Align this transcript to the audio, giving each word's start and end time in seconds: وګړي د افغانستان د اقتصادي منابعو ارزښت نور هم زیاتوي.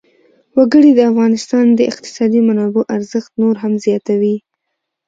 وګړي 0.57 0.91
د 0.95 0.99
افغانستان 1.11 1.65
د 1.73 1.79
اقتصادي 1.91 2.39
منابعو 2.47 2.89
ارزښت 2.95 3.31
نور 3.41 3.55
هم 3.63 3.73
زیاتوي. 3.85 4.35